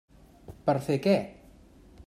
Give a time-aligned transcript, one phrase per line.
[0.69, 1.15] Per fer què?